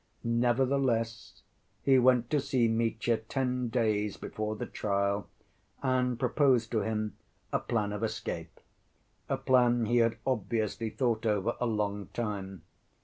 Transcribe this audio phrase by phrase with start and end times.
[0.23, 1.43] Nevertheless,
[1.83, 5.27] he went to see Mitya ten days before the trial
[5.83, 7.17] and proposed to him
[7.53, 12.63] a plan of escape—a plan he had obviously thought over a long time.